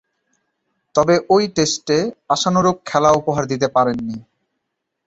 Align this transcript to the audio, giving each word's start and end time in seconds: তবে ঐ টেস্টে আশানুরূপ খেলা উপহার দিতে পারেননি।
তবে 0.95 1.15
ঐ 1.29 1.37
টেস্টে 1.55 1.97
আশানুরূপ 2.29 2.77
খেলা 2.85 3.09
উপহার 3.11 3.43
দিতে 3.45 3.67
পারেননি। 3.67 4.17